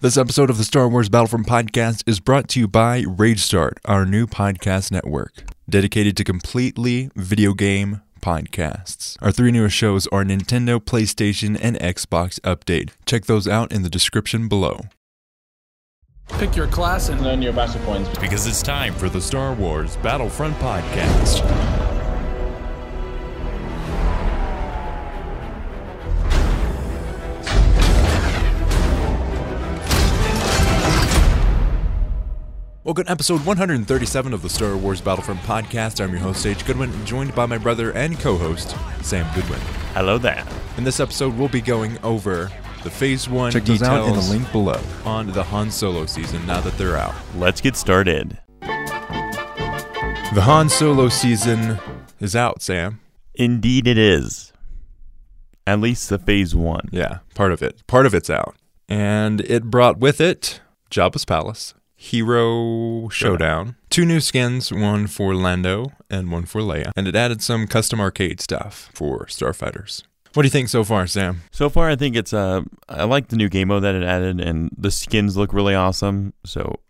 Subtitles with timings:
[0.00, 3.80] This episode of the Star Wars Battlefront podcast is brought to you by Rage Start,
[3.86, 9.16] our new podcast network dedicated to completely video game podcasts.
[9.22, 12.90] Our three newest shows are Nintendo, PlayStation, and Xbox Update.
[13.06, 14.80] Check those out in the description below.
[16.28, 18.10] Pick your class and earn your battle points.
[18.18, 21.75] Because it's time for the Star Wars Battlefront podcast.
[32.86, 36.00] Welcome to episode 137 of the Star Wars Battlefront podcast.
[36.00, 39.58] I'm your host, Sage Goodwin, joined by my brother and co host, Sam Goodwin.
[39.92, 40.46] Hello there.
[40.76, 42.48] In this episode, we'll be going over
[42.84, 44.80] the Phase 1 Check those details out in the link below.
[45.04, 47.16] on the Han Solo season now that they're out.
[47.34, 48.38] Let's get started.
[48.60, 51.80] The Han Solo season
[52.20, 53.00] is out, Sam.
[53.34, 54.52] Indeed, it is.
[55.66, 56.88] At least the phase one.
[56.92, 57.84] Yeah, part of it.
[57.88, 58.54] Part of it's out.
[58.88, 65.92] And it brought with it Jabba's Palace, Hero Showdown, two new skins, one for Lando
[66.10, 70.02] and one for Leia, and it added some custom arcade stuff for starfighters.
[70.34, 71.40] What do you think so far, Sam?
[71.50, 74.40] So far, I think it's uh, I like the new game mode that it added,
[74.40, 76.34] and the skins look really awesome.
[76.44, 76.80] So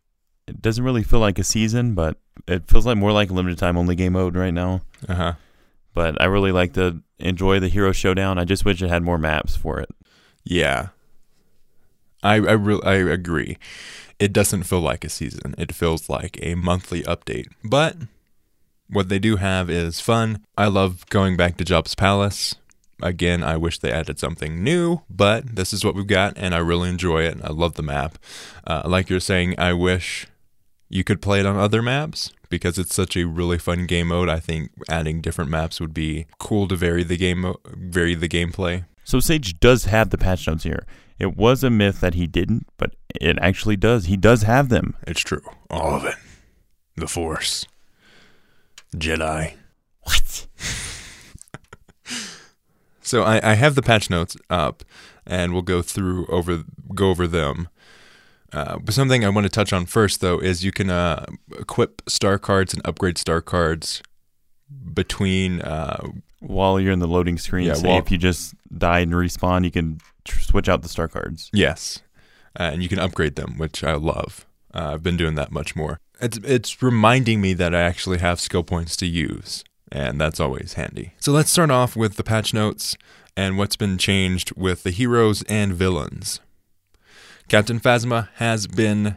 [0.49, 3.59] it doesn't really feel like a season, but it feels like more like a limited
[3.59, 4.81] time only game mode right now.
[5.09, 5.33] Uh huh.
[5.95, 8.39] But I really like to enjoy the Hero Showdown.
[8.39, 9.89] I just wish it had more maps for it.
[10.43, 10.89] Yeah.
[12.25, 13.59] I I re- I agree.
[14.19, 15.55] It doesn't feel like a season.
[15.59, 17.49] It feels like a monthly update.
[17.63, 17.97] But
[18.89, 20.45] what they do have is fun.
[20.57, 22.55] I love going back to Jabba's Palace.
[23.03, 26.59] Again, I wish they added something new, but this is what we've got, and I
[26.59, 27.39] really enjoy it.
[27.45, 28.17] I love the map.
[28.67, 30.27] Uh, like you're saying, I wish
[30.89, 34.31] you could play it on other maps because it's such a really fun game mode.
[34.31, 38.87] I think adding different maps would be cool to vary the game, vary the gameplay.
[39.05, 40.87] So Sage does have the patch notes here.
[41.19, 44.07] It was a myth that he didn't, but it actually does.
[44.07, 44.95] He does have them.
[45.07, 45.43] It's true.
[45.71, 46.15] All of it.
[46.97, 47.67] The Force.
[48.97, 49.55] Jedi.
[50.03, 50.47] What?
[53.03, 54.83] So I, I have the patch notes up,
[55.25, 57.69] and we'll go through over go over them.
[58.53, 61.25] Uh, but something I want to touch on first, though, is you can uh,
[61.57, 64.03] equip star cards and upgrade star cards
[64.93, 65.61] between.
[65.61, 66.05] Uh,
[66.41, 69.63] While you're in the loading screen, Yeah, say while- if you just died and respawn,
[69.65, 71.49] you can tr- switch out the star cards.
[71.53, 72.03] yes,
[72.59, 74.47] uh, and you can upgrade them, which I love.
[74.75, 75.99] Uh, I've been doing that much more.
[76.21, 80.75] It's it's reminding me that I actually have skill points to use, and that's always
[80.75, 81.13] handy.
[81.21, 82.97] So let's start off with the patch notes
[83.37, 86.41] and what's been changed with the heroes and villains.
[87.49, 89.17] Captain Phasma has been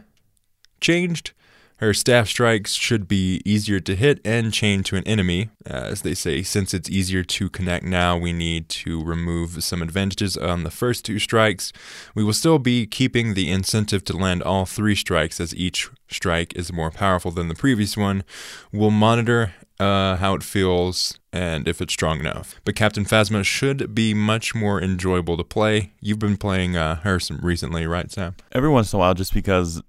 [0.80, 1.32] changed.
[1.80, 5.48] Her staff strikes should be easier to hit and chain to an enemy.
[5.64, 10.36] As they say, since it's easier to connect now, we need to remove some advantages
[10.36, 11.72] on the first two strikes.
[12.14, 16.54] We will still be keeping the incentive to land all three strikes, as each strike
[16.54, 18.24] is more powerful than the previous one.
[18.72, 22.60] We'll monitor uh, how it feels and if it's strong enough.
[22.64, 25.92] But Captain Phasma should be much more enjoyable to play.
[26.00, 28.36] You've been playing uh, her some recently, right, Sam?
[28.52, 29.80] Every once in a while, just because,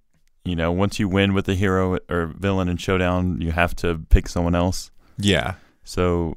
[0.45, 3.99] you know, once you win with the hero or villain in Showdown, you have to
[4.09, 4.91] pick someone else.
[5.17, 5.55] Yeah.
[5.83, 6.35] So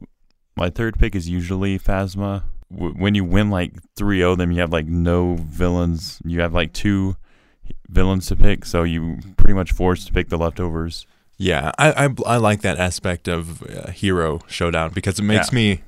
[0.56, 2.42] my third pick is usually Phasma.
[2.70, 6.20] W- when you win like 3 0, them, you have like no villains.
[6.24, 7.16] You have like two
[7.88, 11.06] villains to pick, so you pretty much forced to pick the leftovers.
[11.36, 15.56] Yeah, I, I, I like that aspect of uh, hero showdown because it makes Yeah.
[15.56, 15.82] me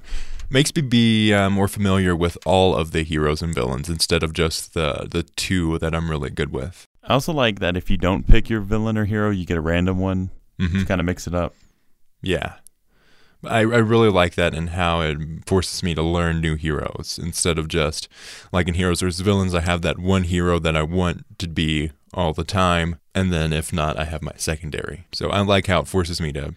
[0.49, 4.33] makes me be uh, more familiar with all of the heroes and villains instead of
[4.33, 6.87] just the the two that I'm really good with.
[7.07, 9.61] I also like that if you don't pick your villain or hero, you get a
[9.61, 11.55] random one hmm to kind of mix it up.
[12.23, 12.55] Yeah,
[13.45, 17.59] I I really like that and how it forces me to learn new heroes instead
[17.59, 18.09] of just
[18.53, 19.55] like in Heroes vs Villains.
[19.55, 23.53] I have that one hero that I want to be all the time, and then
[23.53, 25.07] if not, I have my secondary.
[25.13, 26.55] So I like how it forces me to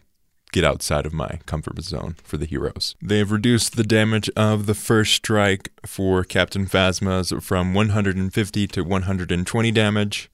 [0.52, 2.96] get outside of my comfort zone for the heroes.
[3.02, 8.82] They have reduced the damage of the first strike for Captain Phasma's from 150 to
[8.84, 10.32] 120 damage.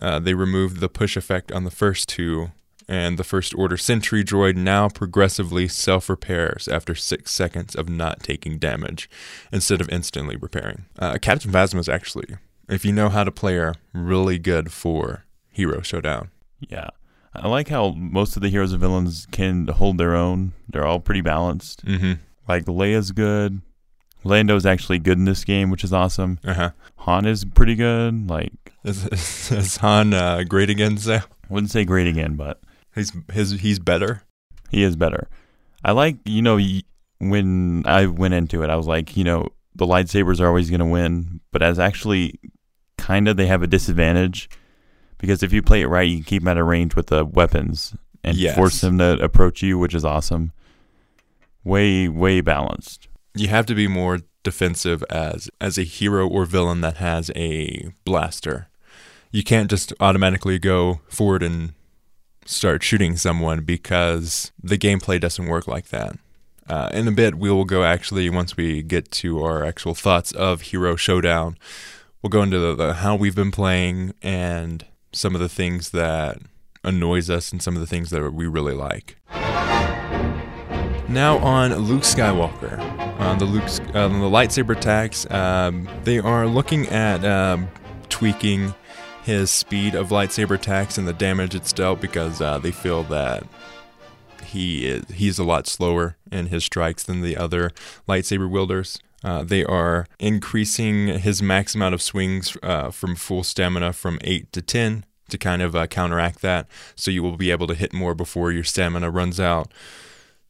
[0.00, 2.52] Uh, they removed the push effect on the first two,
[2.88, 8.22] and the First Order Sentry droid now progressively self repairs after six seconds of not
[8.22, 9.08] taking damage
[9.52, 10.86] instead of instantly repairing.
[10.98, 12.36] Uh, Captain Phasma is actually,
[12.68, 16.30] if you know how to play her, really good for Hero Showdown.
[16.58, 16.88] Yeah.
[17.32, 20.52] I like how most of the heroes and villains can hold their own.
[20.68, 21.84] They're all pretty balanced.
[21.84, 22.14] Mm-hmm.
[22.48, 23.60] Like Leia's good.
[24.24, 26.38] Lando's actually good in this game, which is awesome.
[26.44, 26.70] Uh huh.
[26.96, 28.28] Han is pretty good.
[28.28, 28.52] Like,
[28.84, 31.22] Is, is, is Han uh, great again, Sam?
[31.48, 32.60] I wouldn't say great again, but
[32.94, 34.22] He's his he's better.
[34.70, 35.28] he is better.
[35.84, 36.58] I like, you know,
[37.18, 40.80] when I went into it, I was like, you know, the lightsabers are always going
[40.80, 41.40] to win.
[41.52, 42.38] But as actually
[42.98, 44.50] kind of they have a disadvantage
[45.18, 47.24] because if you play it right, you can keep them at a range with the
[47.24, 48.54] weapons and Yes.
[48.56, 50.52] force them to approach you, which is awesome.
[51.64, 53.08] Way, way balanced.
[53.34, 57.90] You have to be more defensive as as a hero or villain that has a
[58.04, 58.68] blaster.
[59.30, 61.74] You can't just automatically go forward and
[62.46, 66.16] start shooting someone because the gameplay doesn't work like that.
[66.68, 70.32] Uh, in a bit, we will go actually once we get to our actual thoughts
[70.32, 71.56] of Hero Showdown.
[72.22, 76.38] We'll go into the, the how we've been playing and some of the things that
[76.84, 79.16] annoys us and some of the things that we really like.
[81.10, 82.78] Now on Luke Skywalker,
[83.18, 87.68] on the uh, the lightsaber attacks, um, they are looking at um,
[88.08, 88.72] tweaking
[89.24, 93.42] his speed of lightsaber attacks and the damage it's dealt because uh, they feel that
[94.44, 97.72] he is he's a lot slower in his strikes than the other
[98.08, 99.00] lightsaber wielders.
[99.24, 104.52] Uh, they are increasing his max amount of swings uh, from full stamina from eight
[104.52, 107.92] to ten to kind of uh, counteract that, so you will be able to hit
[107.92, 109.72] more before your stamina runs out.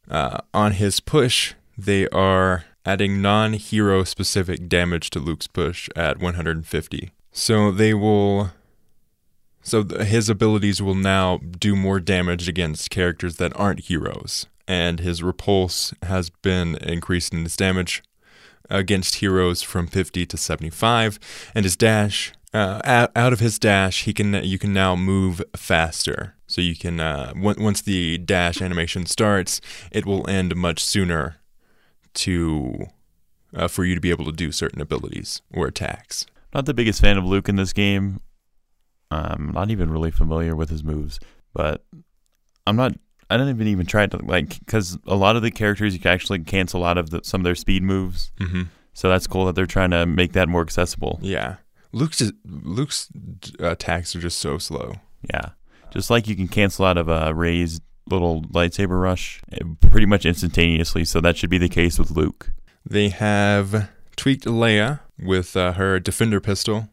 [0.09, 6.19] Uh, on his push, they are adding non hero specific damage to Luke's push at
[6.19, 7.11] 150.
[7.31, 8.51] So they will.
[9.63, 14.47] So th- his abilities will now do more damage against characters that aren't heroes.
[14.67, 18.03] And his repulse has been increased in his damage
[18.69, 21.19] against heroes from 50 to 75.
[21.53, 22.33] And his dash.
[22.53, 26.35] Uh, out, out of his dash, he can you can now move faster.
[26.47, 29.61] So you can uh, on- once the dash animation starts,
[29.91, 31.37] it will end much sooner
[32.15, 32.87] to
[33.55, 36.25] uh, for you to be able to do certain abilities or attacks.
[36.53, 38.19] Not the biggest fan of Luke in this game.
[39.09, 41.19] I'm not even really familiar with his moves,
[41.53, 41.85] but
[42.67, 42.93] I'm not.
[43.29, 46.11] I don't even even try to like because a lot of the characters you can
[46.11, 48.31] actually cancel out of the, some of their speed moves.
[48.39, 48.63] Mm-hmm.
[48.93, 51.17] So that's cool that they're trying to make that more accessible.
[51.21, 51.55] Yeah,
[51.93, 53.09] Luke's Luke's
[53.59, 54.95] uh, attacks are just so slow.
[55.33, 55.49] Yeah,
[55.91, 59.59] just like you can cancel out of a raised little lightsaber rush eh,
[59.89, 61.05] pretty much instantaneously.
[61.05, 62.51] So that should be the case with Luke.
[62.85, 66.89] They have tweaked Leia with uh, her defender pistol.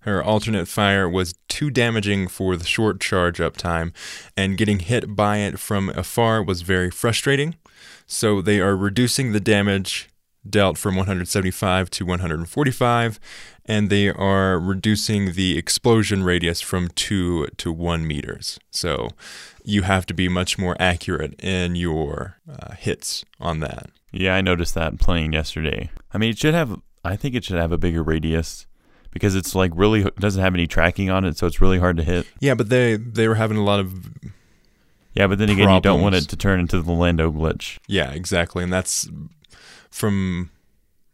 [0.00, 3.92] Her alternate fire was too damaging for the short charge up time,
[4.36, 7.56] and getting hit by it from afar was very frustrating.
[8.06, 10.10] So they are reducing the damage
[10.48, 13.20] dealt from 175 to 145,
[13.66, 18.58] and they are reducing the explosion radius from 2 to 1 meters.
[18.70, 19.10] So
[19.64, 23.90] you have to be much more accurate in your uh, hits on that.
[24.12, 25.90] Yeah, I noticed that playing yesterday.
[26.12, 26.80] I mean, it should have.
[27.04, 28.66] I think it should have a bigger radius
[29.10, 31.96] because it's like really it doesn't have any tracking on it, so it's really hard
[31.96, 32.26] to hit.
[32.40, 34.08] Yeah, but they they were having a lot of
[35.14, 37.78] Yeah, but then again, you don't want it to turn into the Lando glitch.
[37.88, 39.08] yeah, exactly, and that's
[39.90, 40.50] from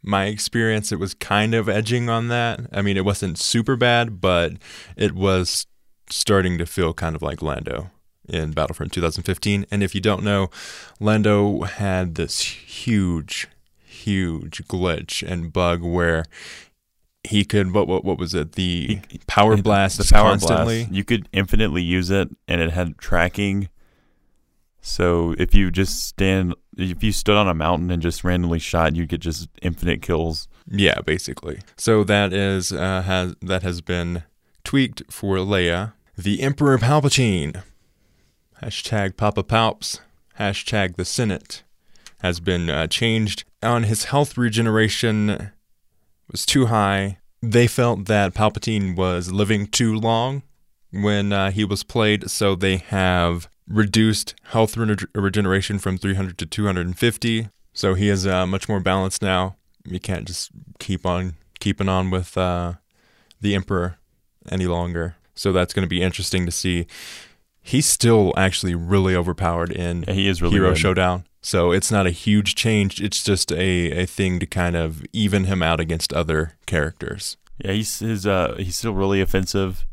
[0.03, 0.93] my experience.
[0.93, 2.61] It was kind of edging on that.
[2.73, 4.53] I mean, it wasn't super bad, but
[4.97, 5.67] it was
[6.09, 7.91] starting to feel kind of like Lando
[8.29, 9.67] in Battlefront 2015.
[9.71, 10.51] And if you don't know,
[10.99, 13.49] Lando had this huge,
[13.85, 16.25] huge glitch and bug where
[17.23, 21.05] he could what what what was it the power blast the power constantly blast, you
[21.05, 23.69] could infinitely use it, and it had tracking.
[24.81, 28.97] So if you just stand, if you stood on a mountain and just randomly shot,
[28.97, 30.49] you'd get just infinite kills.
[30.67, 31.61] Yeah, basically.
[31.77, 34.25] So that is uh, has that has been
[34.65, 35.93] tweaked for Leia.
[36.17, 37.63] The Emperor Palpatine.
[38.63, 40.01] Hashtag Papa Palps.
[40.39, 41.63] Hashtag the Senate
[42.23, 43.45] has been uh, changed.
[43.63, 45.53] On his health regeneration
[46.31, 47.19] was too high.
[47.43, 50.43] They felt that Palpatine was living too long
[50.93, 56.47] when uh, he was played, so they have reduced health rege- regeneration from 300 to
[56.47, 57.49] 250.
[57.73, 59.57] So he is uh, much more balanced now.
[59.85, 62.75] You can't just keep on keeping on with uh,
[63.41, 63.97] the Emperor
[64.51, 65.17] any longer.
[65.35, 66.87] So that's going to be interesting to see.
[67.63, 70.79] He's still actually really overpowered in Yeah, he is really Hero good.
[70.79, 71.25] Showdown.
[71.43, 73.01] So it's not a huge change.
[73.01, 77.37] It's just a, a thing to kind of even him out against other characters.
[77.65, 79.87] Yeah, he's his uh he's still really offensive,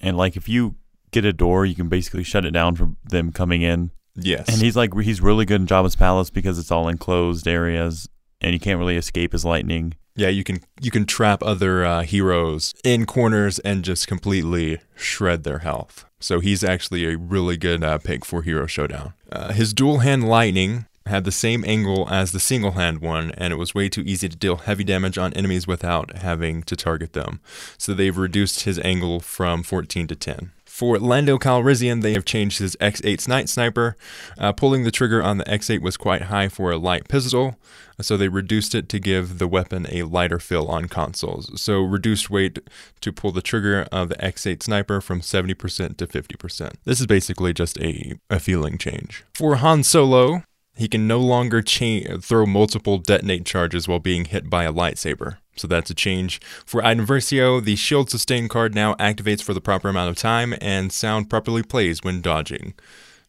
[0.00, 0.74] and like if you
[1.10, 3.90] get a door, you can basically shut it down for them coming in.
[4.14, 4.48] Yes.
[4.48, 8.08] And he's like he's really good in Jabba's palace because it's all enclosed areas,
[8.40, 9.94] and you can't really escape his lightning.
[10.16, 15.44] yeah, you can you can trap other uh, heroes in corners and just completely shred
[15.44, 16.04] their health.
[16.18, 19.14] So he's actually a really good uh, pick for Hero Showdown.
[19.30, 23.52] Uh, his dual hand lightning had the same angle as the single hand one, and
[23.52, 27.12] it was way too easy to deal heavy damage on enemies without having to target
[27.12, 27.40] them.
[27.78, 30.50] So they've reduced his angle from 14 to 10.
[30.78, 33.96] For Lando Calrissian, they have changed his X8 Night Sniper.
[34.38, 37.56] Uh, pulling the trigger on the X8 was quite high for a light pistol,
[38.00, 41.60] so they reduced it to give the weapon a lighter feel on consoles.
[41.60, 42.60] So reduced weight
[43.00, 46.72] to pull the trigger of the X8 Sniper from 70% to 50%.
[46.84, 49.24] This is basically just a, a feeling change.
[49.34, 50.44] For Han Solo,
[50.76, 55.38] he can no longer cha- throw multiple detonite charges while being hit by a lightsaber.
[55.58, 56.40] So that's a change.
[56.64, 60.92] For Versio, the shield sustain card now activates for the proper amount of time and
[60.92, 62.74] sound properly plays when dodging.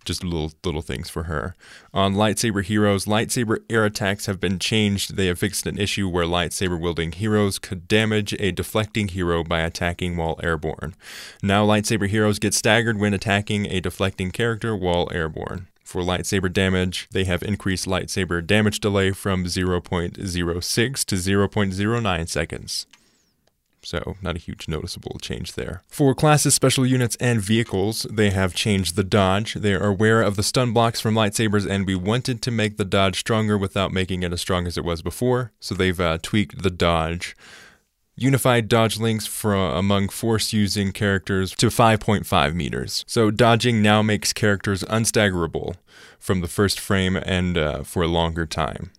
[0.05, 1.55] Just little little things for her.
[1.93, 5.17] On lightsaber heroes, lightsaber air attacks have been changed.
[5.17, 9.59] They have fixed an issue where lightsaber wielding heroes could damage a deflecting hero by
[9.59, 10.95] attacking while airborne.
[11.43, 15.67] Now lightsaber heroes get staggered when attacking a deflecting character while airborne.
[15.89, 22.85] For lightsaber damage, they have increased lightsaber damage delay from 0.06 to 0.09 seconds.
[23.81, 25.81] So, not a huge noticeable change there.
[25.87, 29.55] For classes, special units, and vehicles, they have changed the dodge.
[29.55, 32.85] They are aware of the stun blocks from lightsabers, and we wanted to make the
[32.85, 35.53] dodge stronger without making it as strong as it was before.
[35.59, 37.35] So, they've uh, tweaked the dodge
[38.21, 43.05] unified dodge links from among force using characters to 5.5 meters.
[43.07, 45.75] So dodging now makes characters unstaggerable
[46.17, 48.91] from the first frame and uh, for a longer time.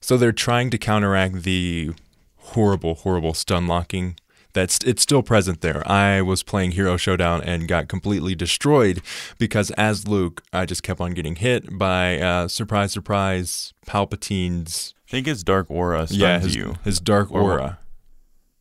[0.00, 1.90] So they're trying to counteract the
[2.36, 4.16] horrible, horrible stun locking.
[4.52, 5.88] That's it's still present there.
[5.88, 9.00] I was playing Hero Showdown and got completely destroyed
[9.38, 14.94] because as Luke, I just kept on getting hit by uh, surprise, surprise, Palpatine's.
[15.06, 16.74] I think his dark aura stuns yeah, his, you.
[16.82, 17.78] his dark aura.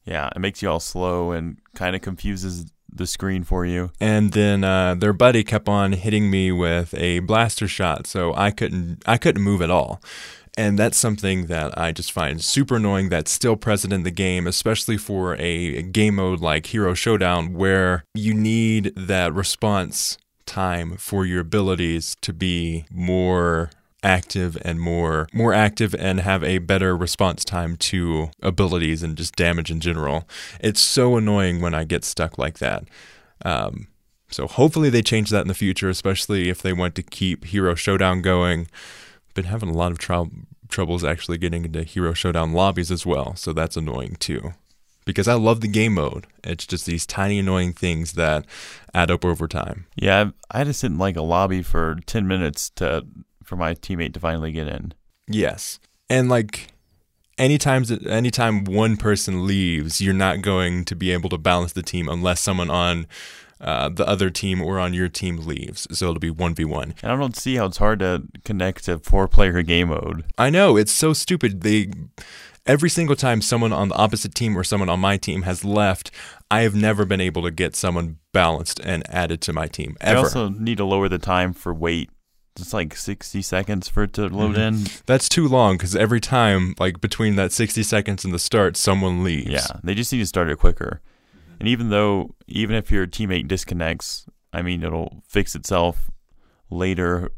[0.09, 3.91] Yeah, it makes you all slow and kind of confuses the screen for you.
[4.01, 8.49] and then uh, their buddy kept on hitting me with a blaster shot, so I
[8.51, 10.01] couldn't I couldn't move at all.
[10.57, 14.45] And that's something that I just find super annoying that's still present in the game,
[14.47, 21.25] especially for a game mode like Hero Showdown, where you need that response time for
[21.25, 23.69] your abilities to be more
[24.03, 29.35] active and more more active and have a better response time to abilities and just
[29.35, 30.27] damage in general.
[30.59, 32.85] It's so annoying when I get stuck like that.
[33.43, 33.87] Um,
[34.29, 37.75] so hopefully they change that in the future, especially if they want to keep Hero
[37.75, 38.67] Showdown going.
[39.33, 40.31] Been having a lot of trou-
[40.67, 44.53] troubles actually getting into Hero Showdown lobbies as well, so that's annoying too.
[45.05, 46.27] Because I love the game mode.
[46.43, 48.45] It's just these tiny annoying things that
[48.93, 49.87] add up over time.
[49.95, 53.05] Yeah, I've- I sit in like a lobby for 10 minutes to
[53.49, 54.93] for my teammate to finally get in.
[55.27, 55.79] Yes.
[56.09, 56.71] And like
[57.37, 62.07] anytime anytime one person leaves, you're not going to be able to balance the team
[62.07, 63.07] unless someone on
[63.59, 65.87] uh, the other team or on your team leaves.
[65.91, 66.93] So it'll be 1v1.
[67.03, 70.23] And I don't see how it's hard to connect to four player game mode.
[70.37, 71.61] I know, it's so stupid.
[71.61, 71.91] They
[72.65, 76.11] every single time someone on the opposite team or someone on my team has left,
[76.51, 80.13] I have never been able to get someone balanced and added to my team I
[80.13, 82.11] also need to lower the time for wait.
[82.57, 84.67] It's like 60 seconds for it to load Mhm.
[84.67, 84.87] in.
[85.05, 89.23] That's too long because every time, like between that 60 seconds and the start, someone
[89.23, 89.49] leaves.
[89.49, 90.99] Yeah, they just need to start it quicker.
[91.59, 96.09] And even though, even if your teammate disconnects, I mean, it'll fix itself
[96.69, 97.31] later,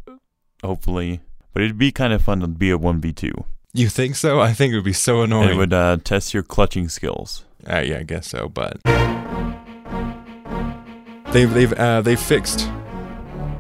[0.64, 1.22] hopefully.
[1.54, 3.46] But it'd be kind of fun to be a 1v2.
[3.74, 4.40] You think so?
[4.40, 5.50] I think it would be so And annoying.
[5.52, 7.46] it would uh, test your clutching skills.
[7.70, 8.80] Uh, yeah, I guess so, but
[11.32, 12.70] they've they've uh, they fixed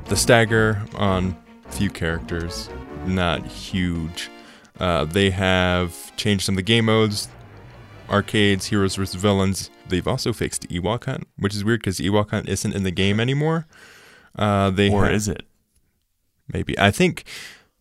[0.05, 1.35] the stagger on
[1.73, 2.69] few characters,
[3.05, 4.29] not huge.
[4.79, 7.27] Uh, they have changed some of the game modes,
[8.09, 9.69] arcades, heroes versus villains.
[9.87, 13.19] They've also fixed Ewok Hunt, which is weird because Ewok Hunt isn't in the game
[13.19, 13.67] anymore.
[14.35, 15.43] Uh, they or ha- is it?
[16.53, 17.23] maybe I think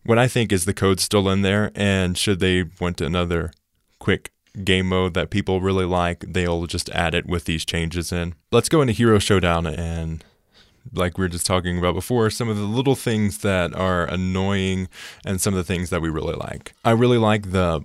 [0.03, 3.51] what I think is the code's still in there, and should they want another
[3.99, 4.31] quick
[4.63, 8.35] game mode that people really like, they'll just add it with these changes in.
[8.51, 10.23] Let's go into Hero Showdown and
[10.93, 14.87] like we were just talking about before, some of the little things that are annoying
[15.25, 16.73] and some of the things that we really like.
[16.83, 17.83] I really like the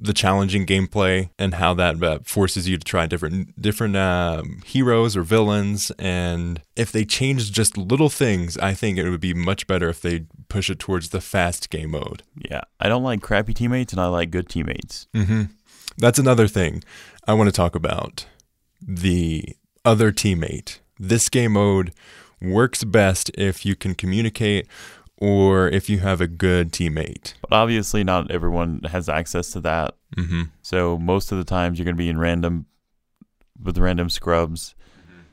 [0.00, 5.16] the challenging gameplay and how that uh, forces you to try different different um, heroes
[5.16, 5.90] or villains.
[5.98, 10.00] And if they change just little things, I think it would be much better if
[10.00, 12.22] they push it towards the fast game mode.
[12.48, 12.60] Yeah.
[12.78, 15.08] I don't like crappy teammates and I like good teammates.
[15.12, 15.44] hmm
[15.96, 16.84] That's another thing
[17.26, 18.24] I want to talk about.
[18.80, 20.78] The other teammate.
[21.00, 21.92] This game mode
[22.40, 24.66] works best if you can communicate
[25.16, 27.34] or if you have a good teammate.
[27.42, 29.96] But obviously, not everyone has access to that.
[30.16, 32.66] hmm So most of the times, you're going to be in random
[33.62, 34.74] with random scrubs.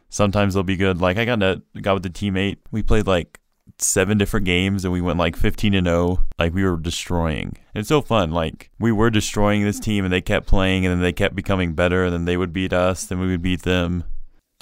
[0.09, 1.01] Sometimes they'll be good.
[1.01, 2.57] Like I got a got with a teammate.
[2.71, 3.39] We played like
[3.77, 6.25] seven different games and we went like 15 and 0.
[6.39, 7.57] Like we were destroying.
[7.73, 8.31] It's so fun.
[8.31, 11.73] Like we were destroying this team and they kept playing and then they kept becoming
[11.73, 14.03] better and then they would beat us, then we would beat them.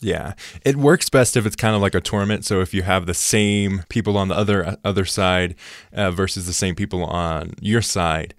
[0.03, 0.33] Yeah,
[0.65, 2.45] it works best if it's kind of like a tournament.
[2.45, 5.55] So if you have the same people on the other other side
[5.93, 8.33] uh, versus the same people on your side,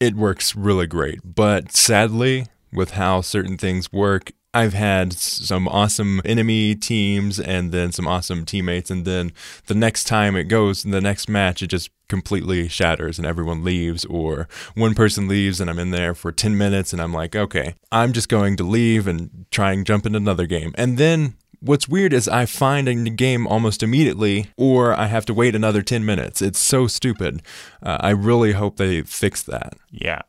[0.00, 1.20] it works really great.
[1.24, 7.92] But sadly, with how certain things work, I've had some awesome enemy teams and then
[7.92, 9.32] some awesome teammates, and then
[9.66, 13.62] the next time it goes in the next match, it just completely shatters and everyone
[13.62, 17.36] leaves, or one person leaves and I'm in there for 10 minutes and I'm like,
[17.36, 20.72] okay, I'm just going to leave and try and jump into another game.
[20.74, 25.34] And then what's weird is I find a game almost immediately, or I have to
[25.34, 26.42] wait another 10 minutes.
[26.42, 27.42] It's so stupid.
[27.82, 29.74] Uh, I really hope they fix that.
[29.90, 30.22] Yeah.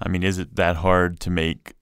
[0.00, 1.74] I mean, is it that hard to make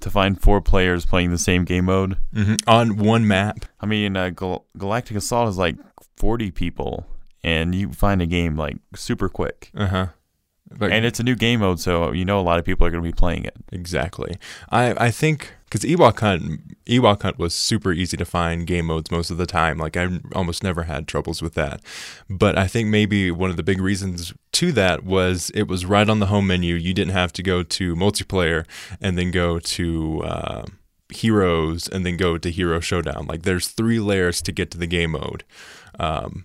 [0.00, 2.56] to find four players playing the same game mode mm-hmm.
[2.66, 3.64] on one map?
[3.80, 5.76] I mean, uh, Gal- Galactic Assault is like
[6.16, 7.06] 40 people,
[7.42, 9.70] and you find a game like super quick.
[9.74, 10.06] Uh huh.
[10.78, 12.90] Like, and it's a new game mode, so you know a lot of people are
[12.90, 13.56] going to be playing it.
[13.72, 14.36] Exactly.
[14.70, 19.10] I I think because Ewok Hunt Ewok Hunt was super easy to find game modes
[19.10, 19.78] most of the time.
[19.78, 21.80] Like I almost never had troubles with that.
[22.28, 26.08] But I think maybe one of the big reasons to that was it was right
[26.08, 26.74] on the home menu.
[26.74, 28.66] You didn't have to go to multiplayer
[29.00, 30.22] and then go to.
[30.22, 30.64] Uh,
[31.12, 34.86] heroes and then go to hero showdown like there's three layers to get to the
[34.86, 35.42] game mode
[35.98, 36.44] um,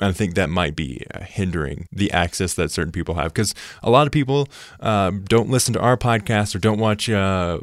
[0.00, 3.90] I think that might be uh, hindering the access that certain people have because a
[3.90, 4.48] lot of people
[4.80, 7.60] uh, don't listen to our podcast or don't watch uh,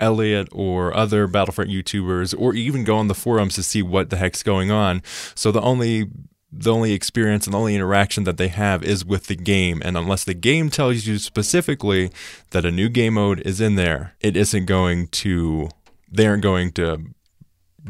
[0.00, 4.16] Elliot or other Battlefront YouTubers or even go on the forums to see what the
[4.16, 5.02] heck's going on.
[5.34, 6.10] So the only
[6.50, 9.82] the only experience and the only interaction that they have is with the game.
[9.84, 12.10] And unless the game tells you specifically
[12.50, 15.68] that a new game mode is in there, it isn't going to
[16.10, 17.04] they aren't going to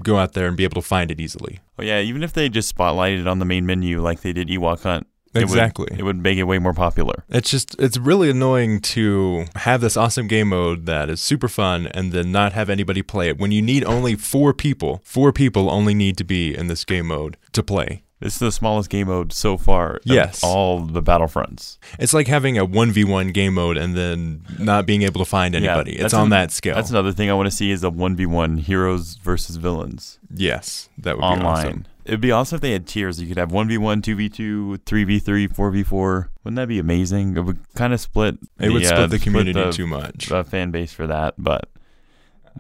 [0.03, 1.61] go out there and be able to find it easily.
[1.77, 4.49] Well, yeah, even if they just spotlighted it on the main menu like they did
[4.49, 7.25] Ewok Hunt, exactly, it would, it would make it way more popular.
[7.29, 11.87] It's just it's really annoying to have this awesome game mode that is super fun
[11.89, 15.01] and then not have anybody play it when you need only four people.
[15.05, 18.03] Four people only need to be in this game mode to play.
[18.21, 20.01] This is the smallest game mode so far.
[20.05, 20.43] Yes.
[20.43, 21.79] all the Battlefronts.
[22.01, 25.93] It's like having a 1v1 game mode and then not being able to find anybody.
[25.93, 26.75] Yeah, it's on an, that scale.
[26.75, 30.19] That's another thing I want to see is a 1v1 heroes versus villains.
[30.35, 31.39] Yes, that would online.
[31.39, 31.87] be awesome.
[32.09, 33.21] It'd be awesome if they had tiers.
[33.21, 36.29] You could have 1v1, 2v2, 3v3, 4v4.
[36.43, 37.37] Wouldn't that be amazing?
[37.37, 39.87] It would kind of split It the, would split uh, the community split the, too
[39.87, 40.29] much.
[40.29, 41.69] The fan base for that, but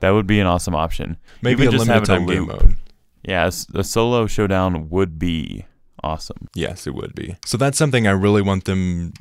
[0.00, 1.16] that would be an awesome option.
[1.40, 2.76] Maybe a limited time game mode.
[3.22, 5.64] Yeah, a solo showdown would be
[6.02, 6.48] awesome.
[6.54, 7.36] Yes, it would be.
[7.44, 9.12] So that's something I really want them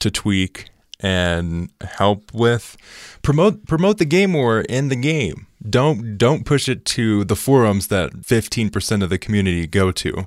[0.00, 2.76] to tweak and help with.
[3.22, 5.45] Promote promote the game more in the game.
[5.68, 10.26] Don't don't push it to the forums that 15% of the community go to.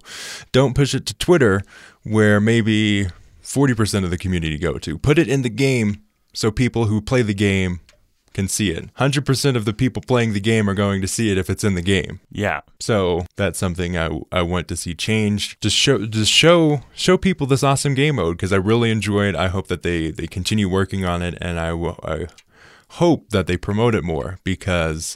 [0.51, 1.61] Don't push it to Twitter
[2.03, 3.07] where maybe
[3.43, 4.97] 40% of the community go to.
[4.97, 7.79] Put it in the game so people who play the game
[8.33, 8.93] can see it.
[8.95, 11.75] 100% of the people playing the game are going to see it if it's in
[11.75, 12.19] the game.
[12.31, 12.61] Yeah.
[12.79, 15.61] So that's something I, I want to see changed.
[15.61, 19.35] Just show just show show people this awesome game mode because I really enjoy it.
[19.35, 22.27] I hope that they they continue working on it and I, I
[22.89, 25.15] hope that they promote it more because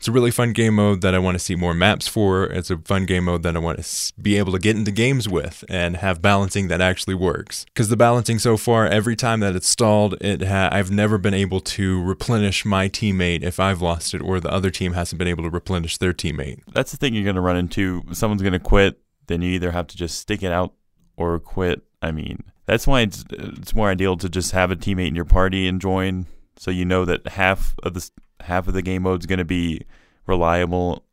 [0.00, 2.44] it's a really fun game mode that I want to see more maps for.
[2.44, 5.28] It's a fun game mode that I want to be able to get into games
[5.28, 7.66] with and have balancing that actually works.
[7.66, 11.34] Because the balancing so far, every time that it's stalled, it ha- I've never been
[11.34, 15.28] able to replenish my teammate if I've lost it, or the other team hasn't been
[15.28, 16.62] able to replenish their teammate.
[16.72, 18.02] That's the thing you're going to run into.
[18.12, 20.72] Someone's going to quit, then you either have to just stick it out
[21.18, 21.82] or quit.
[22.00, 25.26] I mean, that's why it's it's more ideal to just have a teammate in your
[25.26, 26.24] party and join,
[26.60, 29.46] so you know that half of the half of the game mode is going to
[29.46, 29.80] be
[30.26, 31.06] reliable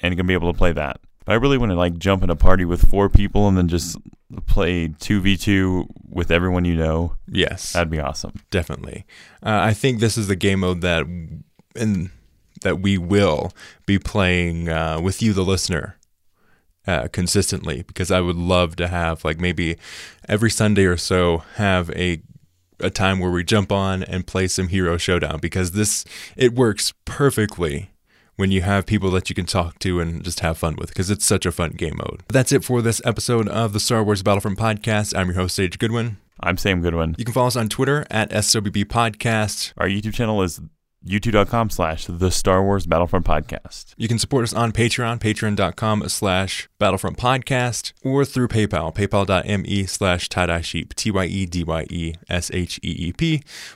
[0.00, 1.00] and going to be able to play that.
[1.24, 3.66] But I really want to like jump in a party with four people and then
[3.66, 3.98] just
[4.46, 7.16] play 2v2 with everyone you know.
[7.26, 7.72] Yes.
[7.72, 8.34] That'd be awesome.
[8.52, 9.04] Definitely.
[9.42, 11.04] Uh, I think this is the game mode that
[11.74, 12.12] in
[12.62, 13.52] that we will
[13.86, 15.98] be playing uh, with you the listener
[16.86, 19.78] uh, consistently because I would love to have like maybe
[20.28, 22.22] every Sunday or so have a
[22.80, 26.04] a time where we jump on and play some Hero Showdown because this
[26.36, 27.90] it works perfectly
[28.36, 31.10] when you have people that you can talk to and just have fun with because
[31.10, 32.22] it's such a fun game mode.
[32.28, 35.16] That's it for this episode of the Star Wars Battlefront podcast.
[35.16, 36.18] I'm your host Sage Goodwin.
[36.40, 37.14] I'm Sam Goodwin.
[37.18, 39.72] You can follow us on Twitter at SWB Podcast.
[39.78, 40.60] Our YouTube channel is
[41.06, 43.94] youtube.com slash the Star Wars Battlefront Podcast.
[43.96, 50.28] You can support us on Patreon, patreon.com slash Battlefront Podcast, or through PayPal, paypal.me slash
[50.28, 51.72] TyeDyeSheep, T-Y-E-D-Y-E-S-H-E-E-P.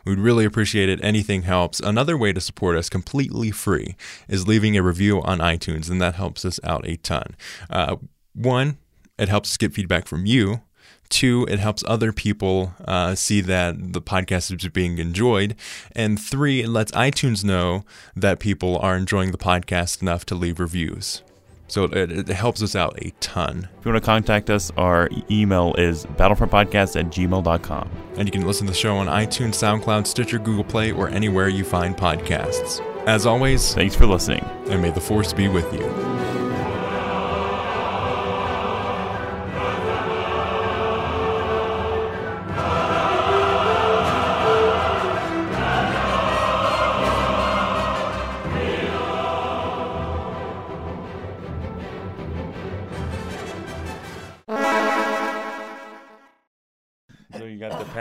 [0.04, 1.00] We'd really appreciate it.
[1.02, 1.80] Anything helps.
[1.80, 3.96] Another way to support us completely free
[4.28, 7.36] is leaving a review on iTunes, and that helps us out a ton.
[7.68, 7.96] Uh,
[8.34, 8.78] one,
[9.18, 10.62] it helps us get feedback from you.
[11.11, 15.55] Two, it helps other people uh, see that the podcast is being enjoyed.
[15.94, 17.85] And three, it lets iTunes know
[18.16, 21.23] that people are enjoying the podcast enough to leave reviews.
[21.66, 23.68] So it, it helps us out a ton.
[23.79, 27.90] If you want to contact us, our email is battlefrontpodcast at gmail.com.
[28.16, 31.49] And you can listen to the show on iTunes, SoundCloud, Stitcher, Google Play, or anywhere
[31.49, 32.81] you find podcasts.
[33.07, 34.44] As always, Thanks for listening.
[34.68, 36.19] and may the force be with you.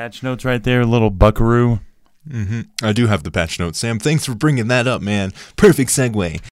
[0.10, 1.82] Patch notes right there, little buckaroo.
[2.28, 4.00] hmm I do have the patch notes, Sam.
[4.00, 5.32] Thanks for bringing that up, man.
[5.56, 6.42] Perfect segue.